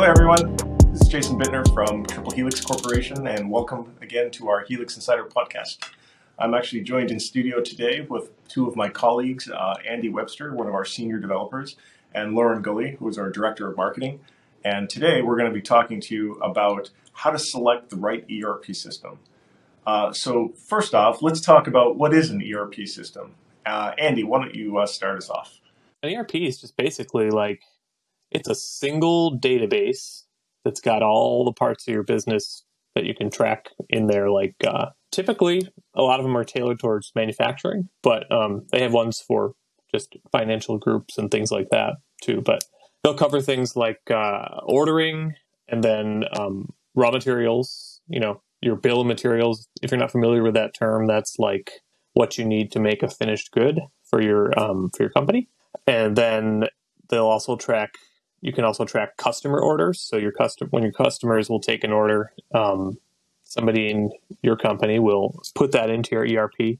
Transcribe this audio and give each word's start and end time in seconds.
Hello, 0.00 0.08
everyone. 0.08 0.54
This 0.92 1.00
is 1.00 1.08
Jason 1.08 1.36
Bittner 1.36 1.74
from 1.74 2.06
Triple 2.06 2.30
Helix 2.30 2.60
Corporation, 2.60 3.26
and 3.26 3.50
welcome 3.50 3.96
again 4.00 4.30
to 4.30 4.48
our 4.48 4.60
Helix 4.60 4.94
Insider 4.94 5.24
podcast. 5.24 5.78
I'm 6.38 6.54
actually 6.54 6.82
joined 6.82 7.10
in 7.10 7.18
studio 7.18 7.60
today 7.60 8.06
with 8.08 8.30
two 8.46 8.68
of 8.68 8.76
my 8.76 8.90
colleagues, 8.90 9.50
uh, 9.50 9.74
Andy 9.84 10.08
Webster, 10.08 10.54
one 10.54 10.68
of 10.68 10.74
our 10.74 10.84
senior 10.84 11.18
developers, 11.18 11.74
and 12.14 12.32
Lauren 12.32 12.62
Gulli, 12.62 12.96
who 12.98 13.08
is 13.08 13.18
our 13.18 13.28
director 13.28 13.68
of 13.68 13.76
marketing. 13.76 14.20
And 14.64 14.88
today 14.88 15.20
we're 15.20 15.36
going 15.36 15.50
to 15.50 15.54
be 15.54 15.60
talking 15.60 16.00
to 16.02 16.14
you 16.14 16.34
about 16.34 16.90
how 17.12 17.32
to 17.32 17.38
select 17.40 17.90
the 17.90 17.96
right 17.96 18.24
ERP 18.30 18.66
system. 18.76 19.18
Uh, 19.84 20.12
so, 20.12 20.52
first 20.68 20.94
off, 20.94 21.22
let's 21.22 21.40
talk 21.40 21.66
about 21.66 21.96
what 21.96 22.14
is 22.14 22.30
an 22.30 22.40
ERP 22.40 22.86
system. 22.86 23.34
Uh, 23.66 23.94
Andy, 23.98 24.22
why 24.22 24.44
don't 24.44 24.54
you 24.54 24.78
uh, 24.78 24.86
start 24.86 25.18
us 25.18 25.28
off? 25.28 25.58
An 26.04 26.14
ERP 26.14 26.36
is 26.36 26.60
just 26.60 26.76
basically 26.76 27.30
like 27.30 27.62
it's 28.30 28.48
a 28.48 28.54
single 28.54 29.38
database 29.38 30.24
that's 30.64 30.80
got 30.80 31.02
all 31.02 31.44
the 31.44 31.52
parts 31.52 31.86
of 31.86 31.94
your 31.94 32.02
business 32.02 32.64
that 32.94 33.04
you 33.04 33.14
can 33.14 33.30
track 33.30 33.70
in 33.88 34.06
there. 34.06 34.30
Like 34.30 34.56
uh, 34.66 34.86
typically, 35.12 35.68
a 35.94 36.02
lot 36.02 36.20
of 36.20 36.24
them 36.24 36.36
are 36.36 36.44
tailored 36.44 36.80
towards 36.80 37.12
manufacturing, 37.14 37.88
but 38.02 38.30
um, 38.32 38.66
they 38.72 38.82
have 38.82 38.92
ones 38.92 39.22
for 39.26 39.54
just 39.94 40.16
financial 40.32 40.78
groups 40.78 41.16
and 41.16 41.30
things 41.30 41.50
like 41.50 41.68
that 41.70 41.94
too. 42.22 42.42
But 42.44 42.64
they'll 43.02 43.14
cover 43.14 43.40
things 43.40 43.76
like 43.76 44.10
uh, 44.10 44.60
ordering 44.64 45.34
and 45.68 45.82
then 45.82 46.24
um, 46.38 46.72
raw 46.94 47.10
materials. 47.10 48.00
You 48.08 48.20
know, 48.20 48.42
your 48.60 48.76
bill 48.76 49.00
of 49.00 49.06
materials. 49.06 49.68
If 49.82 49.90
you're 49.90 50.00
not 50.00 50.10
familiar 50.10 50.42
with 50.42 50.54
that 50.54 50.74
term, 50.74 51.06
that's 51.06 51.38
like 51.38 51.70
what 52.14 52.36
you 52.36 52.44
need 52.44 52.72
to 52.72 52.80
make 52.80 53.02
a 53.02 53.08
finished 53.08 53.52
good 53.52 53.80
for 54.04 54.20
your 54.20 54.58
um, 54.58 54.90
for 54.96 55.04
your 55.04 55.10
company. 55.10 55.48
And 55.86 56.16
then 56.16 56.64
they'll 57.08 57.26
also 57.26 57.56
track 57.56 57.90
you 58.40 58.52
can 58.52 58.64
also 58.64 58.84
track 58.84 59.16
customer 59.16 59.60
orders. 59.60 60.00
So 60.00 60.16
your 60.16 60.32
custom 60.32 60.68
when 60.70 60.82
your 60.82 60.92
customers 60.92 61.48
will 61.48 61.60
take 61.60 61.84
an 61.84 61.92
order, 61.92 62.32
um, 62.54 62.98
somebody 63.44 63.90
in 63.90 64.10
your 64.42 64.56
company 64.56 64.98
will 64.98 65.40
put 65.54 65.72
that 65.72 65.90
into 65.90 66.14
your 66.14 66.44
ERP, 66.44 66.78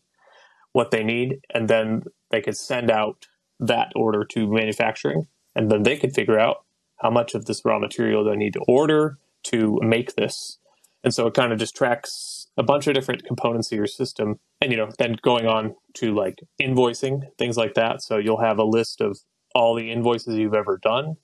what 0.73 0.91
they 0.91 1.03
need, 1.03 1.41
and 1.53 1.69
then 1.69 2.03
they 2.31 2.41
could 2.41 2.57
send 2.57 2.91
out 2.91 3.27
that 3.59 3.91
order 3.97 4.25
to 4.25 4.47
manufacturing, 4.47 5.27
and 5.57 5.71
then 5.71 5.83
they 5.83 5.97
could 5.97 6.15
figure 6.15 6.39
out 6.39 6.65
how 6.97 7.11
much 7.11 7.35
of 7.35 7.47
this 7.47 7.65
raw 7.65 7.79
material 7.79 8.25
they 8.25 8.37
need 8.37 8.53
to 8.53 8.61
order 8.69 9.19
to 9.45 9.79
make 9.83 10.15
this. 10.15 10.59
And 11.03 11.15
so 11.15 11.27
it 11.27 11.35
kind 11.35 11.53
of 11.53 11.59
just 11.59 11.77
tracks 11.77 12.49
a 12.57 12.63
bunch 12.63 12.87
of 12.87 12.95
different 12.95 13.25
components 13.25 13.73
of 13.73 13.77
your 13.77 13.87
system, 13.87 14.39
and 14.61 14.71
you 14.71 14.77
know, 14.77 14.91
then 14.99 15.17
going 15.23 15.47
on 15.47 15.75
to 15.95 16.15
like 16.15 16.41
invoicing 16.61 17.23
things 17.39 17.57
like 17.57 17.75
that. 17.75 18.03
So 18.03 18.19
you'll 18.19 18.41
have 18.41 18.59
a 18.59 18.65
list 18.65 19.01
of 19.01 19.19
all 19.55 19.75
the 19.75 19.91
invoices 19.91 20.37
you've 20.37 20.55
ever 20.55 20.77
done 20.77 21.17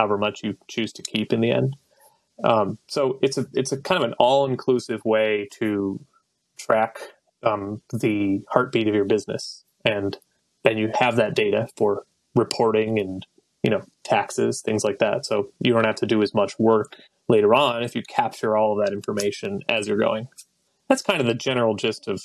however 0.00 0.16
much 0.16 0.42
you 0.42 0.56
choose 0.66 0.92
to 0.94 1.02
keep 1.02 1.32
in 1.32 1.40
the 1.40 1.50
end. 1.50 1.76
Um, 2.42 2.78
so 2.88 3.18
it's 3.20 3.36
a 3.36 3.46
it's 3.52 3.70
a 3.70 3.80
kind 3.80 4.02
of 4.02 4.08
an 4.08 4.14
all 4.18 4.46
inclusive 4.46 5.04
way 5.04 5.46
to 5.58 6.00
track 6.58 6.98
um, 7.42 7.82
the 7.92 8.40
heartbeat 8.48 8.88
of 8.88 8.94
your 8.94 9.04
business, 9.04 9.64
and 9.84 10.16
then 10.64 10.78
you 10.78 10.90
have 10.94 11.16
that 11.16 11.34
data 11.34 11.68
for 11.76 12.04
reporting 12.34 12.98
and 12.98 13.26
you 13.62 13.70
know 13.70 13.82
taxes, 14.04 14.62
things 14.62 14.84
like 14.84 15.00
that. 15.00 15.26
So 15.26 15.50
you 15.60 15.74
don't 15.74 15.84
have 15.84 15.96
to 15.96 16.06
do 16.06 16.22
as 16.22 16.32
much 16.32 16.58
work 16.58 16.96
later 17.28 17.54
on 17.54 17.82
if 17.82 17.94
you 17.94 18.02
capture 18.08 18.56
all 18.56 18.78
of 18.78 18.84
that 18.84 18.94
information 18.94 19.60
as 19.68 19.86
you're 19.86 19.98
going. 19.98 20.28
That's 20.88 21.02
kind 21.02 21.20
of 21.20 21.26
the 21.26 21.34
general 21.34 21.74
gist 21.76 22.08
of 22.08 22.22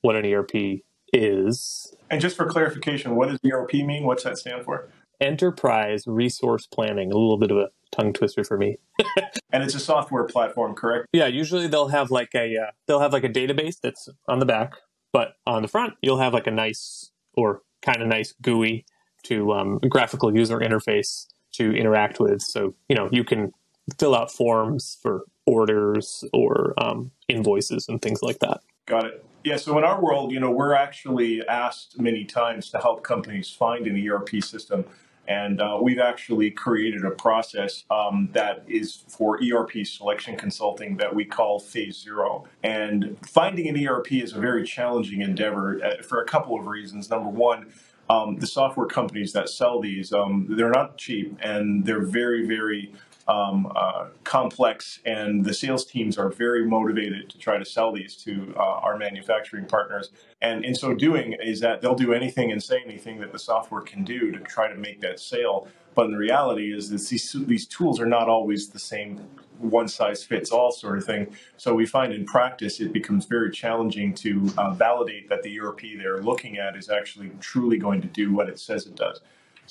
what 0.00 0.16
an 0.16 0.24
ERP 0.24 0.80
is. 1.12 1.94
And 2.10 2.20
just 2.20 2.36
for 2.36 2.46
clarification, 2.46 3.14
what 3.14 3.28
does 3.28 3.38
ERP 3.44 3.74
mean? 3.74 4.04
What's 4.04 4.24
that 4.24 4.38
stand 4.38 4.64
for? 4.64 4.88
Enterprise 5.20 6.04
resource 6.06 6.66
planning. 6.66 7.12
A 7.12 7.16
little 7.16 7.38
bit 7.38 7.50
of 7.50 7.58
a 7.58 7.70
tongue 7.92 8.12
twister 8.12 8.44
for 8.44 8.56
me. 8.56 8.78
and 9.52 9.62
it's 9.62 9.74
a 9.74 9.80
software 9.80 10.24
platform, 10.24 10.74
correct? 10.74 11.06
Yeah, 11.12 11.26
usually 11.26 11.66
they'll 11.66 11.88
have 11.88 12.10
like 12.10 12.34
a 12.34 12.56
uh, 12.56 12.70
they'll 12.86 13.00
have 13.00 13.12
like 13.12 13.24
a 13.24 13.28
database 13.28 13.80
that's 13.80 14.08
on 14.28 14.38
the 14.38 14.46
back, 14.46 14.74
but 15.12 15.34
on 15.46 15.62
the 15.62 15.68
front 15.68 15.94
you'll 16.02 16.18
have 16.18 16.34
like 16.34 16.46
a 16.46 16.52
nice 16.52 17.10
or 17.34 17.62
kind 17.82 18.02
of 18.02 18.08
nice 18.08 18.34
GUI 18.42 18.84
to 19.24 19.52
um, 19.52 19.78
graphical 19.78 20.34
user 20.34 20.58
interface 20.58 21.26
to 21.52 21.72
interact 21.72 22.20
with. 22.20 22.42
So 22.42 22.74
you 22.88 22.96
know 22.96 23.08
you 23.12 23.24
can 23.24 23.52
fill 23.98 24.14
out 24.14 24.30
forms 24.30 24.98
for 25.02 25.24
orders 25.46 26.24
or 26.32 26.74
um, 26.78 27.10
invoices 27.28 27.88
and 27.88 28.00
things 28.00 28.22
like 28.22 28.38
that. 28.38 28.60
Got 28.86 29.06
it. 29.06 29.24
Yeah, 29.42 29.56
so 29.56 29.78
in 29.78 29.84
our 29.84 30.02
world, 30.02 30.32
you 30.32 30.40
know, 30.40 30.50
we're 30.50 30.74
actually 30.74 31.46
asked 31.48 31.98
many 31.98 32.24
times 32.24 32.70
to 32.70 32.78
help 32.78 33.02
companies 33.02 33.48
find 33.48 33.86
an 33.86 34.08
ERP 34.08 34.42
system 34.42 34.84
and 35.28 35.60
uh, 35.60 35.78
we've 35.80 35.98
actually 35.98 36.50
created 36.50 37.04
a 37.04 37.10
process 37.10 37.84
um, 37.90 38.28
that 38.32 38.64
is 38.66 39.04
for 39.08 39.38
ERP 39.42 39.86
selection 39.86 40.36
consulting 40.36 40.96
that 40.96 41.14
we 41.14 41.24
call 41.24 41.60
Phase 41.60 42.00
Zero. 42.00 42.46
And 42.62 43.16
finding 43.26 43.68
an 43.68 43.86
ERP 43.86 44.12
is 44.12 44.32
a 44.32 44.40
very 44.40 44.64
challenging 44.64 45.20
endeavor 45.20 45.82
uh, 45.84 46.02
for 46.02 46.20
a 46.20 46.24
couple 46.24 46.58
of 46.58 46.66
reasons. 46.66 47.10
Number 47.10 47.28
one, 47.28 47.72
um, 48.08 48.36
the 48.38 48.46
software 48.46 48.86
companies 48.86 49.32
that 49.34 49.48
sell 49.48 49.80
these, 49.80 50.12
um, 50.12 50.46
they're 50.50 50.70
not 50.70 50.98
cheap 50.98 51.36
and 51.40 51.84
they're 51.84 52.04
very, 52.04 52.44
very 52.44 52.92
um, 53.30 53.70
uh, 53.76 54.06
complex, 54.24 54.98
and 55.04 55.44
the 55.44 55.54
sales 55.54 55.84
teams 55.84 56.18
are 56.18 56.28
very 56.30 56.66
motivated 56.66 57.30
to 57.30 57.38
try 57.38 57.58
to 57.58 57.64
sell 57.64 57.92
these 57.92 58.16
to 58.16 58.52
uh, 58.56 58.60
our 58.60 58.96
manufacturing 58.96 59.66
partners. 59.66 60.10
And 60.42 60.64
in 60.64 60.74
so 60.74 60.94
doing, 60.94 61.36
is 61.40 61.60
that 61.60 61.80
they'll 61.80 61.94
do 61.94 62.12
anything 62.12 62.50
and 62.50 62.62
say 62.62 62.82
anything 62.84 63.20
that 63.20 63.32
the 63.32 63.38
software 63.38 63.82
can 63.82 64.02
do 64.02 64.32
to 64.32 64.40
try 64.40 64.68
to 64.68 64.74
make 64.74 65.00
that 65.02 65.20
sale. 65.20 65.68
But 65.94 66.06
in 66.06 66.16
reality, 66.16 66.72
is 66.72 66.90
that 66.90 67.08
these 67.08 67.36
these 67.46 67.66
tools 67.66 68.00
are 68.00 68.06
not 68.06 68.28
always 68.28 68.70
the 68.70 68.78
same 68.78 69.20
one 69.58 69.88
size 69.88 70.24
fits 70.24 70.50
all 70.50 70.72
sort 70.72 70.98
of 70.98 71.04
thing. 71.04 71.28
So 71.56 71.74
we 71.74 71.86
find 71.86 72.12
in 72.12 72.24
practice 72.24 72.80
it 72.80 72.92
becomes 72.92 73.26
very 73.26 73.50
challenging 73.50 74.14
to 74.14 74.50
uh, 74.56 74.72
validate 74.72 75.28
that 75.28 75.42
the 75.42 75.60
ERP 75.60 75.82
they're 75.98 76.22
looking 76.22 76.58
at 76.58 76.76
is 76.76 76.88
actually 76.88 77.30
truly 77.40 77.76
going 77.76 78.00
to 78.00 78.08
do 78.08 78.32
what 78.32 78.48
it 78.48 78.58
says 78.58 78.86
it 78.86 78.96
does. 78.96 79.20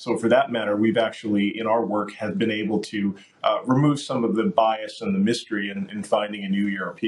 So 0.00 0.16
for 0.16 0.30
that 0.30 0.50
matter, 0.50 0.76
we've 0.76 0.96
actually, 0.96 1.58
in 1.58 1.66
our 1.66 1.84
work, 1.84 2.12
have 2.12 2.38
been 2.38 2.50
able 2.50 2.78
to 2.84 3.14
uh, 3.44 3.58
remove 3.66 4.00
some 4.00 4.24
of 4.24 4.34
the 4.34 4.44
bias 4.44 5.02
and 5.02 5.14
the 5.14 5.18
mystery 5.18 5.68
in, 5.68 5.90
in 5.90 6.02
finding 6.02 6.42
a 6.42 6.48
new 6.48 6.74
ERP. 6.74 7.02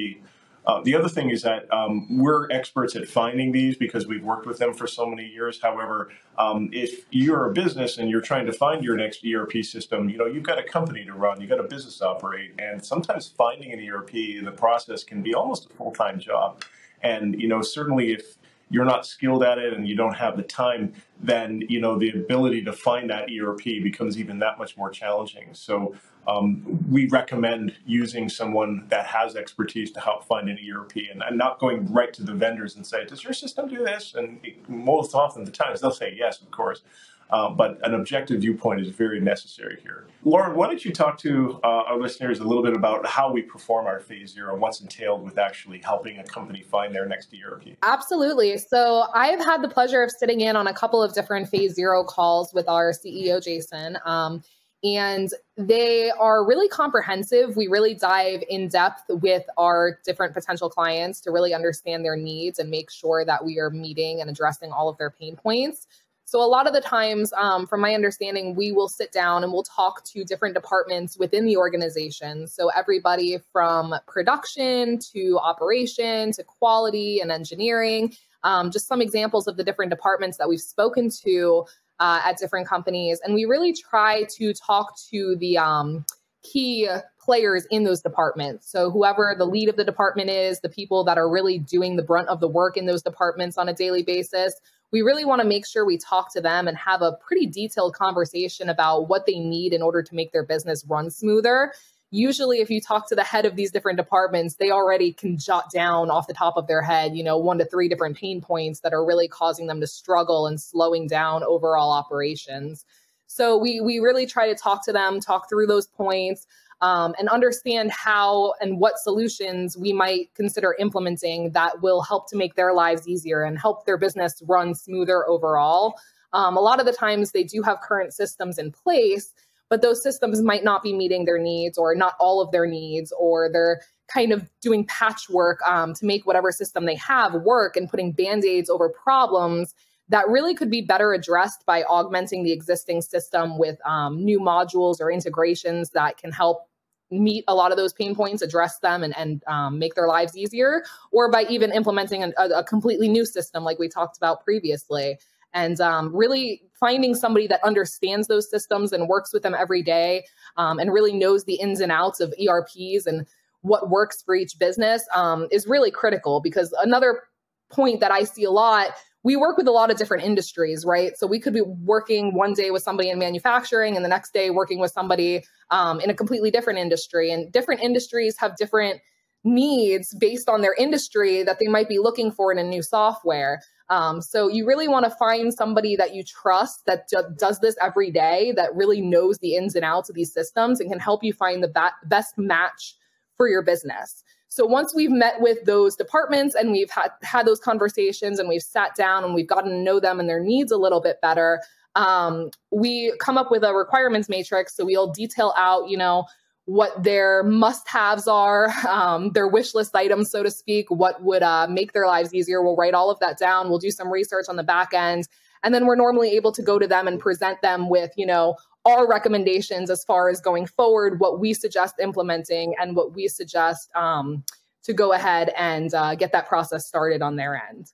Uh, 0.66 0.82
the 0.82 0.94
other 0.94 1.08
thing 1.08 1.30
is 1.30 1.40
that 1.40 1.72
um, 1.72 2.18
we're 2.18 2.50
experts 2.50 2.94
at 2.94 3.08
finding 3.08 3.50
these 3.50 3.78
because 3.78 4.06
we've 4.06 4.22
worked 4.22 4.46
with 4.46 4.58
them 4.58 4.74
for 4.74 4.86
so 4.86 5.06
many 5.06 5.26
years. 5.26 5.58
However, 5.62 6.10
um, 6.36 6.68
if 6.70 7.06
you're 7.10 7.48
a 7.48 7.52
business 7.54 7.96
and 7.96 8.10
you're 8.10 8.20
trying 8.20 8.44
to 8.44 8.52
find 8.52 8.84
your 8.84 8.98
next 8.98 9.24
ERP 9.24 9.64
system, 9.64 10.10
you 10.10 10.18
know 10.18 10.26
you've 10.26 10.42
got 10.42 10.58
a 10.58 10.62
company 10.62 11.02
to 11.06 11.14
run, 11.14 11.40
you've 11.40 11.48
got 11.48 11.60
a 11.60 11.64
business 11.66 11.96
to 11.98 12.08
operate, 12.08 12.52
and 12.58 12.84
sometimes 12.84 13.26
finding 13.26 13.72
an 13.72 13.80
ERP 13.88 14.14
in 14.14 14.44
the 14.44 14.52
process 14.52 15.02
can 15.02 15.22
be 15.22 15.32
almost 15.32 15.70
a 15.70 15.74
full-time 15.76 16.20
job. 16.20 16.62
And 17.02 17.40
you 17.40 17.48
know 17.48 17.62
certainly 17.62 18.12
if 18.12 18.36
you're 18.72 18.86
not 18.86 19.04
skilled 19.06 19.42
at 19.42 19.58
it 19.58 19.74
and 19.74 19.86
you 19.86 19.94
don't 19.94 20.14
have 20.14 20.36
the 20.36 20.42
time, 20.42 20.94
then 21.22 21.62
you 21.68 21.78
know 21.78 21.98
the 21.98 22.08
ability 22.10 22.64
to 22.64 22.72
find 22.72 23.10
that 23.10 23.28
ERP 23.30 23.62
becomes 23.82 24.18
even 24.18 24.38
that 24.38 24.58
much 24.58 24.78
more 24.78 24.90
challenging. 24.90 25.48
So 25.52 25.94
um, 26.26 26.82
we 26.90 27.06
recommend 27.08 27.74
using 27.84 28.30
someone 28.30 28.86
that 28.88 29.06
has 29.06 29.36
expertise 29.36 29.90
to 29.92 30.00
help 30.00 30.24
find 30.24 30.48
an 30.48 30.58
ERP 30.58 30.92
and, 31.12 31.22
and, 31.22 31.36
not 31.36 31.58
going 31.58 31.92
right 31.92 32.12
to 32.14 32.22
the 32.22 32.32
vendors 32.32 32.76
and 32.76 32.86
say, 32.86 33.04
"Does 33.04 33.22
your 33.22 33.34
system 33.34 33.68
do 33.68 33.84
this?" 33.84 34.14
And 34.14 34.40
most 34.68 35.14
often 35.14 35.44
the 35.44 35.50
times 35.50 35.80
they'll 35.80 35.90
say, 35.90 36.14
"Yes, 36.16 36.40
of 36.40 36.50
course." 36.50 36.82
Uh, 37.30 37.48
but 37.48 37.78
an 37.86 37.94
objective 37.94 38.40
viewpoint 38.40 38.80
is 38.80 38.88
very 38.88 39.20
necessary 39.20 39.78
here. 39.82 40.06
Lauren, 40.24 40.54
why 40.54 40.66
don't 40.66 40.84
you 40.84 40.92
talk 40.92 41.18
to 41.18 41.58
uh, 41.64 41.66
our 41.66 41.98
listeners 41.98 42.40
a 42.40 42.44
little 42.44 42.62
bit 42.62 42.74
about 42.74 43.06
how 43.06 43.32
we 43.32 43.42
perform 43.42 43.86
our 43.86 44.00
phase 44.00 44.32
zero 44.34 44.52
and 44.52 44.60
what's 44.60 44.80
entailed 44.80 45.24
with 45.24 45.38
actually 45.38 45.78
helping 45.78 46.18
a 46.18 46.24
company 46.24 46.62
find 46.62 46.94
their 46.94 47.06
next 47.06 47.32
ERP? 47.34 47.76
Absolutely. 47.82 48.58
So 48.58 49.06
I've 49.14 49.40
had 49.40 49.62
the 49.62 49.68
pleasure 49.68 50.02
of 50.02 50.10
sitting 50.10 50.40
in 50.42 50.56
on 50.56 50.66
a 50.66 50.74
couple 50.74 51.02
of 51.02 51.14
different 51.14 51.48
phase 51.48 51.74
zero 51.74 52.04
calls 52.04 52.52
with 52.52 52.68
our 52.68 52.92
CEO, 52.92 53.42
Jason. 53.42 53.98
Um, 54.04 54.42
and 54.84 55.30
they 55.56 56.10
are 56.10 56.44
really 56.44 56.68
comprehensive. 56.68 57.56
We 57.56 57.68
really 57.68 57.94
dive 57.94 58.42
in 58.48 58.68
depth 58.68 59.04
with 59.08 59.44
our 59.56 60.00
different 60.04 60.34
potential 60.34 60.68
clients 60.68 61.20
to 61.20 61.30
really 61.30 61.54
understand 61.54 62.04
their 62.04 62.16
needs 62.16 62.58
and 62.58 62.68
make 62.68 62.90
sure 62.90 63.24
that 63.24 63.44
we 63.44 63.58
are 63.58 63.70
meeting 63.70 64.20
and 64.20 64.28
addressing 64.28 64.72
all 64.72 64.88
of 64.88 64.98
their 64.98 65.10
pain 65.10 65.36
points. 65.36 65.86
So, 66.32 66.42
a 66.42 66.48
lot 66.48 66.66
of 66.66 66.72
the 66.72 66.80
times, 66.80 67.30
um, 67.34 67.66
from 67.66 67.82
my 67.82 67.94
understanding, 67.94 68.54
we 68.54 68.72
will 68.72 68.88
sit 68.88 69.12
down 69.12 69.44
and 69.44 69.52
we'll 69.52 69.64
talk 69.64 70.02
to 70.04 70.24
different 70.24 70.54
departments 70.54 71.18
within 71.18 71.44
the 71.44 71.58
organization. 71.58 72.46
So, 72.46 72.70
everybody 72.70 73.36
from 73.52 73.94
production 74.06 74.98
to 75.12 75.38
operation 75.42 76.32
to 76.32 76.42
quality 76.42 77.20
and 77.20 77.30
engineering. 77.30 78.14
Um, 78.44 78.70
just 78.70 78.88
some 78.88 79.02
examples 79.02 79.46
of 79.46 79.58
the 79.58 79.62
different 79.62 79.90
departments 79.90 80.38
that 80.38 80.48
we've 80.48 80.58
spoken 80.58 81.10
to 81.22 81.66
uh, 82.00 82.22
at 82.24 82.38
different 82.38 82.66
companies. 82.66 83.20
And 83.22 83.34
we 83.34 83.44
really 83.44 83.74
try 83.74 84.24
to 84.38 84.54
talk 84.54 84.96
to 85.10 85.36
the 85.36 85.58
um, 85.58 86.06
key 86.42 86.88
players 87.20 87.66
in 87.70 87.84
those 87.84 88.00
departments. 88.00 88.72
So, 88.72 88.90
whoever 88.90 89.34
the 89.36 89.44
lead 89.44 89.68
of 89.68 89.76
the 89.76 89.84
department 89.84 90.30
is, 90.30 90.60
the 90.60 90.70
people 90.70 91.04
that 91.04 91.18
are 91.18 91.28
really 91.28 91.58
doing 91.58 91.96
the 91.96 92.02
brunt 92.02 92.28
of 92.28 92.40
the 92.40 92.48
work 92.48 92.78
in 92.78 92.86
those 92.86 93.02
departments 93.02 93.58
on 93.58 93.68
a 93.68 93.74
daily 93.74 94.02
basis, 94.02 94.54
we 94.92 95.00
really 95.00 95.24
want 95.24 95.40
to 95.40 95.48
make 95.48 95.66
sure 95.66 95.84
we 95.84 95.98
talk 95.98 96.32
to 96.34 96.40
them 96.40 96.68
and 96.68 96.76
have 96.76 97.02
a 97.02 97.12
pretty 97.26 97.46
detailed 97.46 97.94
conversation 97.94 98.68
about 98.68 99.08
what 99.08 99.26
they 99.26 99.38
need 99.38 99.72
in 99.72 99.82
order 99.82 100.02
to 100.02 100.14
make 100.14 100.32
their 100.32 100.44
business 100.44 100.84
run 100.86 101.10
smoother. 101.10 101.72
Usually 102.10 102.58
if 102.58 102.68
you 102.68 102.78
talk 102.80 103.08
to 103.08 103.14
the 103.14 103.24
head 103.24 103.46
of 103.46 103.56
these 103.56 103.72
different 103.72 103.96
departments 103.96 104.56
they 104.56 104.70
already 104.70 105.14
can 105.14 105.38
jot 105.38 105.70
down 105.72 106.10
off 106.10 106.26
the 106.26 106.34
top 106.34 106.58
of 106.58 106.66
their 106.66 106.82
head 106.82 107.16
you 107.16 107.24
know 107.24 107.38
one 107.38 107.58
to 107.58 107.64
three 107.64 107.88
different 107.88 108.18
pain 108.18 108.42
points 108.42 108.80
that 108.80 108.92
are 108.92 109.04
really 109.04 109.28
causing 109.28 109.66
them 109.66 109.80
to 109.80 109.86
struggle 109.86 110.46
and 110.46 110.60
slowing 110.60 111.06
down 111.06 111.42
overall 111.42 111.90
operations. 111.90 112.84
So 113.26 113.56
we 113.56 113.80
we 113.80 113.98
really 113.98 114.26
try 114.26 114.48
to 114.48 114.54
talk 114.54 114.84
to 114.84 114.92
them 114.92 115.20
talk 115.20 115.48
through 115.48 115.66
those 115.66 115.86
points 115.86 116.46
um, 116.82 117.14
and 117.18 117.28
understand 117.30 117.90
how 117.90 118.52
and 118.60 118.78
what 118.78 118.98
solutions 118.98 119.76
we 119.78 119.92
might 119.92 120.34
consider 120.34 120.76
implementing 120.78 121.52
that 121.52 121.80
will 121.80 122.02
help 122.02 122.28
to 122.28 122.36
make 122.36 122.54
their 122.54 122.74
lives 122.74 123.08
easier 123.08 123.42
and 123.42 123.58
help 123.58 123.86
their 123.86 123.96
business 123.96 124.42
run 124.46 124.74
smoother 124.74 125.26
overall. 125.28 125.94
Um, 126.34 126.56
a 126.56 126.60
lot 126.60 126.80
of 126.80 126.86
the 126.86 126.92
times 126.92 127.32
they 127.32 127.44
do 127.44 127.62
have 127.62 127.80
current 127.80 128.12
systems 128.12 128.58
in 128.58 128.70
place 128.70 129.32
but 129.72 129.80
those 129.80 130.02
systems 130.02 130.42
might 130.42 130.64
not 130.64 130.82
be 130.82 130.92
meeting 130.92 131.24
their 131.24 131.38
needs 131.38 131.78
or 131.78 131.94
not 131.94 132.12
all 132.20 132.42
of 132.42 132.50
their 132.50 132.66
needs 132.66 133.10
or 133.18 133.48
they're 133.50 133.80
kind 134.06 134.30
of 134.30 134.46
doing 134.60 134.84
patchwork 134.84 135.62
um, 135.66 135.94
to 135.94 136.04
make 136.04 136.26
whatever 136.26 136.52
system 136.52 136.84
they 136.84 136.94
have 136.96 137.32
work 137.36 137.74
and 137.74 137.88
putting 137.88 138.12
band-aids 138.12 138.68
over 138.68 138.90
problems 138.90 139.72
that 140.10 140.28
really 140.28 140.54
could 140.54 140.70
be 140.70 140.82
better 140.82 141.14
addressed 141.14 141.64
by 141.64 141.84
augmenting 141.84 142.44
the 142.44 142.52
existing 142.52 143.00
system 143.00 143.56
with 143.56 143.78
um, 143.86 144.22
new 144.22 144.38
modules 144.38 145.00
or 145.00 145.10
integrations 145.10 145.88
that 145.90 146.18
can 146.18 146.30
help 146.30 146.68
meet 147.12 147.44
a 147.46 147.54
lot 147.54 147.70
of 147.70 147.76
those 147.76 147.92
pain 147.92 148.14
points, 148.14 148.42
address 148.42 148.78
them, 148.78 149.02
and, 149.02 149.16
and 149.16 149.42
um, 149.46 149.78
make 149.78 149.94
their 149.94 150.08
lives 150.08 150.36
easier, 150.36 150.82
or 151.12 151.30
by 151.30 151.42
even 151.44 151.72
implementing 151.72 152.24
a, 152.24 152.32
a 152.36 152.64
completely 152.64 153.08
new 153.08 153.24
system 153.24 153.62
like 153.62 153.78
we 153.78 153.88
talked 153.88 154.16
about 154.16 154.42
previously. 154.44 155.18
And 155.54 155.80
um, 155.80 156.14
really 156.16 156.62
finding 156.80 157.14
somebody 157.14 157.46
that 157.46 157.62
understands 157.62 158.26
those 158.26 158.48
systems 158.48 158.92
and 158.92 159.06
works 159.06 159.32
with 159.32 159.42
them 159.42 159.54
every 159.54 159.82
day 159.82 160.24
um, 160.56 160.78
and 160.78 160.92
really 160.92 161.12
knows 161.12 161.44
the 161.44 161.54
ins 161.54 161.80
and 161.80 161.92
outs 161.92 162.20
of 162.20 162.34
ERPs 162.40 163.06
and 163.06 163.26
what 163.60 163.90
works 163.90 164.22
for 164.22 164.34
each 164.34 164.58
business 164.58 165.06
um, 165.14 165.46
is 165.50 165.66
really 165.66 165.90
critical 165.90 166.40
because 166.40 166.74
another 166.82 167.24
point 167.70 168.00
that 168.00 168.10
I 168.10 168.24
see 168.24 168.44
a 168.44 168.50
lot 168.50 168.88
we 169.24 169.36
work 169.36 169.56
with 169.56 169.68
a 169.68 169.72
lot 169.72 169.90
of 169.90 169.96
different 169.96 170.24
industries, 170.24 170.84
right? 170.84 171.16
So 171.16 171.26
we 171.26 171.38
could 171.38 171.52
be 171.52 171.60
working 171.60 172.34
one 172.34 172.54
day 172.54 172.70
with 172.70 172.82
somebody 172.82 173.08
in 173.08 173.18
manufacturing 173.18 173.96
and 173.96 174.04
the 174.04 174.08
next 174.08 174.32
day 174.32 174.50
working 174.50 174.80
with 174.80 174.90
somebody 174.90 175.44
um, 175.70 176.00
in 176.00 176.10
a 176.10 176.14
completely 176.14 176.50
different 176.50 176.78
industry. 176.78 177.30
And 177.30 177.52
different 177.52 177.82
industries 177.82 178.36
have 178.38 178.56
different 178.56 179.00
needs 179.44 180.14
based 180.14 180.48
on 180.48 180.60
their 180.60 180.74
industry 180.74 181.42
that 181.42 181.58
they 181.58 181.66
might 181.66 181.88
be 181.88 181.98
looking 181.98 182.30
for 182.30 182.52
in 182.52 182.58
a 182.58 182.64
new 182.64 182.82
software. 182.82 183.60
Um, 183.88 184.22
so 184.22 184.48
you 184.48 184.66
really 184.66 184.88
want 184.88 185.04
to 185.04 185.10
find 185.10 185.52
somebody 185.52 185.96
that 185.96 186.14
you 186.14 186.22
trust 186.24 186.86
that 186.86 187.08
d- 187.08 187.18
does 187.38 187.58
this 187.60 187.76
every 187.80 188.10
day, 188.10 188.52
that 188.56 188.74
really 188.74 189.00
knows 189.00 189.38
the 189.38 189.56
ins 189.56 189.74
and 189.74 189.84
outs 189.84 190.08
of 190.08 190.14
these 190.14 190.32
systems 190.32 190.80
and 190.80 190.90
can 190.90 191.00
help 191.00 191.22
you 191.22 191.32
find 191.32 191.62
the 191.62 191.68
ba- 191.68 191.94
best 192.06 192.38
match 192.38 192.96
for 193.36 193.48
your 193.48 193.62
business. 193.62 194.22
So 194.52 194.66
once 194.66 194.94
we've 194.94 195.10
met 195.10 195.40
with 195.40 195.64
those 195.64 195.96
departments 195.96 196.54
and 196.54 196.72
we've 196.72 196.90
had 196.90 197.08
had 197.22 197.46
those 197.46 197.58
conversations 197.58 198.38
and 198.38 198.50
we've 198.50 198.62
sat 198.62 198.94
down 198.94 199.24
and 199.24 199.32
we've 199.32 199.46
gotten 199.46 199.70
to 199.70 199.78
know 199.78 199.98
them 199.98 200.20
and 200.20 200.28
their 200.28 200.40
needs 200.40 200.70
a 200.70 200.76
little 200.76 201.00
bit 201.00 201.22
better, 201.22 201.62
um, 201.94 202.50
we 202.70 203.14
come 203.18 203.38
up 203.38 203.50
with 203.50 203.64
a 203.64 203.72
requirements 203.72 204.28
matrix. 204.28 204.76
So 204.76 204.84
we'll 204.84 205.10
detail 205.10 205.54
out, 205.56 205.88
you 205.88 205.96
know, 205.96 206.26
what 206.66 207.02
their 207.02 207.42
must 207.44 207.88
haves 207.88 208.28
are, 208.28 208.68
um, 208.86 209.30
their 209.30 209.48
wish 209.48 209.74
list 209.74 209.96
items, 209.96 210.30
so 210.30 210.42
to 210.42 210.50
speak, 210.50 210.90
what 210.90 211.22
would 211.22 211.42
uh, 211.42 211.66
make 211.70 211.94
their 211.94 212.06
lives 212.06 212.34
easier. 212.34 212.62
We'll 212.62 212.76
write 212.76 212.92
all 212.92 213.10
of 213.10 213.18
that 213.20 213.38
down. 213.38 213.70
We'll 213.70 213.78
do 213.78 213.90
some 213.90 214.12
research 214.12 214.50
on 214.50 214.56
the 214.56 214.62
back 214.62 214.92
end. 214.92 215.28
And 215.62 215.74
then 215.74 215.86
we're 215.86 215.96
normally 215.96 216.32
able 216.32 216.52
to 216.52 216.62
go 216.62 216.78
to 216.78 216.86
them 216.86 217.08
and 217.08 217.18
present 217.18 217.62
them 217.62 217.88
with, 217.88 218.10
you 218.18 218.26
know, 218.26 218.56
our 218.84 219.06
recommendations 219.08 219.90
as 219.90 220.04
far 220.04 220.28
as 220.28 220.40
going 220.40 220.66
forward, 220.66 221.20
what 221.20 221.38
we 221.38 221.54
suggest 221.54 221.96
implementing, 222.00 222.74
and 222.80 222.96
what 222.96 223.14
we 223.14 223.28
suggest 223.28 223.90
um, 223.94 224.44
to 224.82 224.92
go 224.92 225.12
ahead 225.12 225.52
and 225.56 225.94
uh, 225.94 226.14
get 226.14 226.32
that 226.32 226.48
process 226.48 226.86
started 226.86 227.22
on 227.22 227.36
their 227.36 227.62
end. 227.68 227.92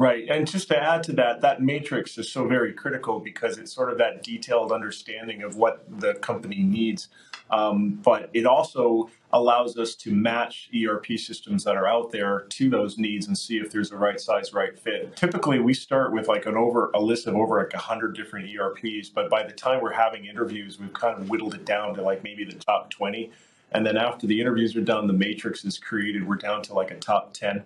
Right. 0.00 0.26
And 0.30 0.46
just 0.46 0.68
to 0.68 0.82
add 0.82 1.02
to 1.04 1.12
that, 1.16 1.42
that 1.42 1.60
matrix 1.60 2.16
is 2.16 2.32
so 2.32 2.48
very 2.48 2.72
critical 2.72 3.20
because 3.20 3.58
it's 3.58 3.70
sort 3.70 3.92
of 3.92 3.98
that 3.98 4.22
detailed 4.22 4.72
understanding 4.72 5.42
of 5.42 5.56
what 5.56 5.84
the 6.00 6.14
company 6.14 6.62
needs. 6.62 7.08
Um, 7.50 8.00
but 8.02 8.30
it 8.32 8.46
also 8.46 9.10
allows 9.30 9.76
us 9.76 9.94
to 9.96 10.10
match 10.10 10.70
ERP 10.74 11.18
systems 11.18 11.64
that 11.64 11.76
are 11.76 11.86
out 11.86 12.12
there 12.12 12.46
to 12.48 12.70
those 12.70 12.96
needs 12.96 13.26
and 13.26 13.36
see 13.36 13.58
if 13.58 13.70
there's 13.70 13.92
a 13.92 13.96
right 13.98 14.18
size, 14.18 14.54
right 14.54 14.78
fit. 14.78 15.14
Typically, 15.16 15.58
we 15.58 15.74
start 15.74 16.14
with 16.14 16.28
like 16.28 16.46
an 16.46 16.56
over 16.56 16.90
a 16.94 17.00
list 17.00 17.26
of 17.26 17.36
over 17.36 17.58
like 17.58 17.74
100 17.74 18.16
different 18.16 18.48
ERPs, 18.48 19.10
but 19.10 19.28
by 19.28 19.42
the 19.42 19.52
time 19.52 19.82
we're 19.82 19.92
having 19.92 20.24
interviews, 20.24 20.80
we've 20.80 20.94
kind 20.94 21.20
of 21.20 21.28
whittled 21.28 21.54
it 21.54 21.66
down 21.66 21.94
to 21.96 22.00
like 22.00 22.24
maybe 22.24 22.42
the 22.42 22.54
top 22.54 22.88
20. 22.88 23.30
And 23.72 23.86
then 23.86 23.98
after 23.98 24.26
the 24.26 24.40
interviews 24.40 24.74
are 24.76 24.80
done, 24.80 25.06
the 25.06 25.12
matrix 25.12 25.62
is 25.66 25.78
created. 25.78 26.26
We're 26.26 26.36
down 26.36 26.62
to 26.62 26.72
like 26.72 26.90
a 26.90 26.96
top 26.96 27.34
10. 27.34 27.62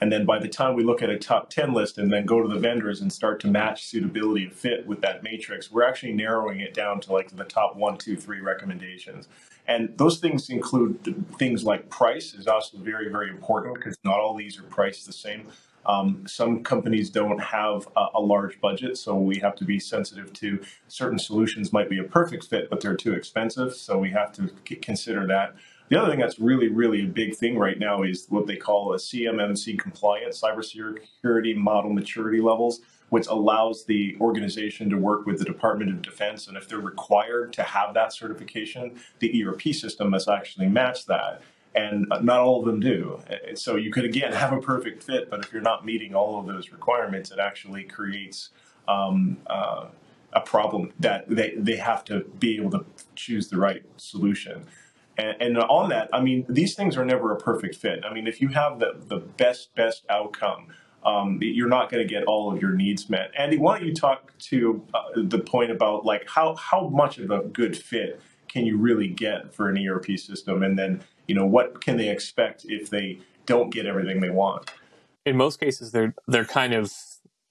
And 0.00 0.12
then 0.12 0.26
by 0.26 0.38
the 0.38 0.48
time 0.48 0.74
we 0.74 0.84
look 0.84 1.02
at 1.02 1.10
a 1.10 1.18
top 1.18 1.50
10 1.50 1.72
list 1.72 1.98
and 1.98 2.12
then 2.12 2.26
go 2.26 2.42
to 2.42 2.48
the 2.48 2.58
vendors 2.58 3.00
and 3.00 3.12
start 3.12 3.40
to 3.40 3.48
match 3.48 3.86
suitability 3.86 4.44
and 4.44 4.52
fit 4.52 4.86
with 4.86 5.00
that 5.00 5.22
matrix, 5.22 5.70
we're 5.70 5.84
actually 5.84 6.12
narrowing 6.12 6.60
it 6.60 6.74
down 6.74 7.00
to 7.00 7.12
like 7.12 7.34
the 7.34 7.44
top 7.44 7.76
one, 7.76 7.96
two, 7.96 8.16
three 8.16 8.40
recommendations. 8.40 9.28
And 9.66 9.96
those 9.96 10.18
things 10.18 10.48
include 10.50 11.24
things 11.38 11.64
like 11.64 11.88
price 11.88 12.34
is 12.34 12.46
also 12.46 12.78
very, 12.78 13.10
very 13.10 13.30
important 13.30 13.74
because 13.74 13.96
not 14.04 14.20
all 14.20 14.34
these 14.34 14.58
are 14.58 14.64
priced 14.64 15.06
the 15.06 15.12
same. 15.12 15.48
Um, 15.86 16.24
some 16.26 16.64
companies 16.64 17.10
don't 17.10 17.38
have 17.38 17.86
a, 17.96 18.06
a, 18.16 18.20
large 18.20 18.60
budget, 18.60 18.98
so 18.98 19.14
we 19.14 19.38
have 19.38 19.54
to 19.56 19.64
be 19.64 19.78
sensitive 19.78 20.32
to 20.34 20.60
certain 20.88 21.18
solutions 21.18 21.72
might 21.72 21.88
be 21.88 21.98
a 21.98 22.04
perfect 22.04 22.44
fit, 22.44 22.68
but 22.68 22.80
they're 22.80 22.96
too 22.96 23.12
expensive. 23.12 23.72
So 23.74 23.96
we 23.96 24.10
have 24.10 24.32
to 24.32 24.48
consider 24.76 25.26
that. 25.28 25.54
The 25.88 26.00
other 26.00 26.10
thing 26.10 26.20
that's 26.20 26.40
really, 26.40 26.68
really 26.68 27.04
a 27.04 27.06
big 27.06 27.36
thing 27.36 27.56
right 27.58 27.78
now 27.78 28.02
is 28.02 28.26
what 28.28 28.46
they 28.46 28.56
call 28.56 28.92
a 28.92 28.96
CMMC 28.96 29.78
compliant 29.78 30.32
cybersecurity 30.32 31.54
model 31.54 31.92
maturity 31.92 32.40
levels, 32.40 32.80
which 33.10 33.28
allows 33.28 33.84
the 33.84 34.16
organization 34.20 34.90
to 34.90 34.96
work 34.96 35.26
with 35.26 35.38
the 35.38 35.44
Department 35.44 35.90
of 35.90 36.02
Defense. 36.02 36.48
And 36.48 36.56
if 36.56 36.68
they're 36.68 36.80
required 36.80 37.52
to 37.54 37.62
have 37.62 37.94
that 37.94 38.12
certification, 38.12 38.98
the 39.20 39.44
ERP 39.44 39.62
system 39.74 40.10
must 40.10 40.28
actually 40.28 40.66
match 40.66 41.06
that. 41.06 41.42
And 41.76 42.06
not 42.08 42.40
all 42.40 42.60
of 42.60 42.64
them 42.64 42.80
do. 42.80 43.20
So 43.54 43.76
you 43.76 43.92
could, 43.92 44.04
again, 44.04 44.32
have 44.32 44.52
a 44.52 44.60
perfect 44.60 45.04
fit, 45.04 45.30
but 45.30 45.44
if 45.44 45.52
you're 45.52 45.62
not 45.62 45.84
meeting 45.84 46.14
all 46.14 46.40
of 46.40 46.46
those 46.46 46.72
requirements, 46.72 47.30
it 47.30 47.38
actually 47.38 47.84
creates 47.84 48.50
um, 48.88 49.36
uh, 49.46 49.86
a 50.32 50.40
problem 50.40 50.92
that 50.98 51.28
they, 51.28 51.54
they 51.56 51.76
have 51.76 52.02
to 52.04 52.20
be 52.38 52.56
able 52.56 52.70
to 52.70 52.84
choose 53.14 53.48
the 53.48 53.56
right 53.56 53.84
solution. 53.96 54.66
And, 55.18 55.36
and, 55.40 55.58
on 55.58 55.88
that, 55.90 56.08
I 56.12 56.20
mean, 56.20 56.44
these 56.48 56.74
things 56.74 56.96
are 56.96 57.04
never 57.04 57.32
a 57.32 57.36
perfect 57.36 57.76
fit. 57.76 58.04
I 58.04 58.12
mean, 58.12 58.26
if 58.26 58.40
you 58.40 58.48
have 58.48 58.78
the, 58.78 58.96
the 59.06 59.16
best, 59.16 59.74
best 59.74 60.04
outcome, 60.10 60.68
um, 61.04 61.38
you're 61.40 61.68
not 61.68 61.90
going 61.90 62.06
to 62.06 62.08
get 62.08 62.24
all 62.24 62.52
of 62.52 62.60
your 62.60 62.72
needs 62.72 63.08
met. 63.08 63.30
Andy, 63.38 63.56
why 63.56 63.78
don't 63.78 63.86
you 63.86 63.94
talk 63.94 64.36
to 64.38 64.84
uh, 64.92 65.04
the 65.16 65.38
point 65.38 65.70
about 65.70 66.04
like 66.04 66.28
how, 66.28 66.56
how 66.56 66.88
much 66.88 67.18
of 67.18 67.30
a 67.30 67.40
good 67.40 67.76
fit 67.76 68.20
can 68.48 68.66
you 68.66 68.76
really 68.76 69.08
get 69.08 69.54
for 69.54 69.68
an 69.68 69.78
ERP 69.78 70.18
system? 70.18 70.62
And 70.62 70.78
then, 70.78 71.02
you 71.28 71.34
know, 71.34 71.46
what 71.46 71.80
can 71.80 71.96
they 71.96 72.08
expect 72.08 72.64
if 72.68 72.90
they 72.90 73.20
don't 73.46 73.70
get 73.70 73.86
everything 73.86 74.20
they 74.20 74.30
want? 74.30 74.70
In 75.24 75.36
most 75.36 75.60
cases, 75.60 75.92
they're, 75.92 76.14
they're 76.26 76.44
kind 76.44 76.74
of 76.74 76.92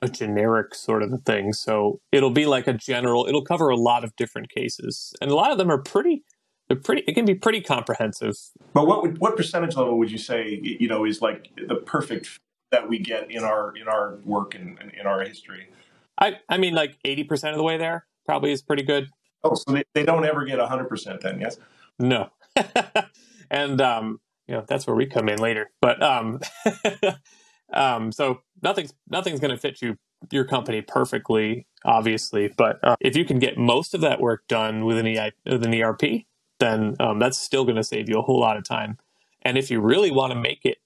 a 0.02 0.10
generic 0.10 0.76
sort 0.76 1.02
of 1.02 1.14
a 1.14 1.18
thing. 1.18 1.54
So 1.54 2.00
it'll 2.12 2.30
be 2.30 2.46
like 2.46 2.68
a 2.68 2.74
general, 2.74 3.26
it'll 3.28 3.44
cover 3.44 3.70
a 3.70 3.76
lot 3.76 4.04
of 4.04 4.16
different 4.16 4.50
cases. 4.50 5.14
And 5.22 5.32
a 5.32 5.36
lot 5.36 5.52
of 5.52 5.58
them 5.58 5.72
are 5.72 5.82
pretty, 5.82 6.24
pretty 6.76 7.04
it 7.08 7.14
can 7.14 7.26
be 7.26 7.36
pretty 7.36 7.62
comprehensive. 7.62 8.36
But 8.74 8.88
what 8.88 9.02
would, 9.02 9.18
what 9.20 9.36
percentage 9.36 9.76
level 9.76 9.98
would 9.98 10.12
you 10.12 10.18
say 10.18 10.60
you 10.62 10.88
know 10.88 11.06
is 11.06 11.22
like 11.22 11.50
the 11.68 11.76
perfect 11.76 12.40
that 12.72 12.88
we 12.88 13.00
get 13.00 13.30
in 13.32 13.44
our 13.44 13.76
in 13.76 13.88
our 13.88 14.18
work 14.26 14.56
and 14.56 14.80
in, 14.80 14.90
in, 14.92 15.08
our 15.08 15.22
history? 15.22 15.70
I 16.20 16.40
i 16.50 16.58
mean 16.58 16.74
like 16.74 16.98
80% 17.06 17.52
of 17.52 17.58
the 17.58 17.64
way 17.64 17.78
there 17.78 18.06
probably 18.26 18.52
is 18.52 18.62
pretty 18.62 18.84
good. 18.84 19.10
Oh 19.44 19.56
so 19.56 19.72
they, 19.72 19.84
they 19.94 20.04
don't 20.04 20.26
ever 20.26 20.46
get 20.46 20.60
100% 20.60 21.22
then 21.22 21.40
yes? 21.40 21.58
No. 22.00 22.30
And 23.52 23.80
um 23.80 24.20
you 24.48 24.56
know 24.56 24.66
that's 24.68 24.88
where 24.88 24.96
we 24.96 25.06
come 25.06 25.30
in 25.30 25.40
later. 25.40 25.70
But 25.82 26.02
um 26.02 26.40
um 27.74 28.12
so 28.12 28.42
nothing's 28.64 28.94
nothing's 29.08 29.40
going 29.40 29.52
to 29.52 29.58
fit 29.58 29.84
you 29.84 29.98
your 30.32 30.46
company 30.46 30.82
perfectly 30.82 31.68
obviously. 31.86 32.52
But 32.58 32.80
uh, 32.84 32.96
if 33.00 33.16
you 33.16 33.24
can 33.24 33.40
get 33.40 33.58
most 33.58 33.94
of 33.94 34.02
that 34.02 34.20
work 34.20 34.48
done 34.48 34.86
with 34.86 34.98
an, 34.98 35.08
EI, 35.08 35.32
with 35.46 35.64
an 35.64 35.74
erp 35.74 36.02
then 36.60 36.96
um, 37.00 37.20
that's 37.20 37.38
still 37.38 37.64
going 37.64 37.76
to 37.76 37.84
save 37.84 38.10
you 38.10 38.18
a 38.20 38.22
whole 38.22 38.40
lot 38.40 38.58
of 38.58 38.64
time. 38.64 38.98
And 39.42 39.58
if 39.58 39.70
you 39.70 39.80
really 39.80 40.12
want 40.12 40.34
to 40.34 40.40
make 40.40 40.62
it 40.64 40.78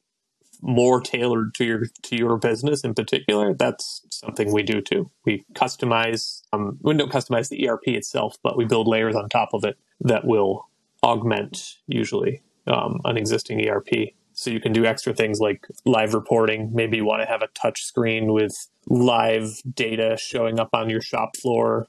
more 0.61 0.99
tailored 0.99 1.53
to 1.55 1.63
your 1.63 1.83
to 2.03 2.17
your 2.17 2.37
business 2.37 2.83
in 2.83 2.93
particular, 2.93 3.53
that's 3.53 4.01
something 4.11 4.51
we 4.51 4.63
do 4.63 4.81
too. 4.81 5.09
We 5.25 5.45
customize. 5.53 6.41
Um, 6.51 6.77
we 6.81 6.93
don't 6.95 7.11
customize 7.11 7.49
the 7.49 7.69
ERP 7.69 7.87
itself, 7.87 8.35
but 8.43 8.57
we 8.57 8.65
build 8.65 8.87
layers 8.87 9.15
on 9.15 9.29
top 9.29 9.49
of 9.53 9.63
it 9.63 9.77
that 10.01 10.25
will 10.25 10.67
augment 11.03 11.77
usually 11.87 12.41
um, 12.67 12.99
an 13.05 13.17
existing 13.17 13.65
ERP. 13.67 14.09
So 14.33 14.49
you 14.51 14.59
can 14.61 14.71
do 14.71 14.85
extra 14.85 15.13
things 15.13 15.39
like 15.39 15.65
live 15.85 16.13
reporting. 16.13 16.71
Maybe 16.73 16.97
you 16.97 17.05
want 17.05 17.21
to 17.21 17.27
have 17.27 17.41
a 17.41 17.47
touch 17.47 17.83
screen 17.83 18.31
with 18.31 18.53
live 18.87 19.61
data 19.73 20.17
showing 20.17 20.59
up 20.59 20.69
on 20.73 20.89
your 20.89 21.01
shop 21.01 21.35
floor, 21.35 21.87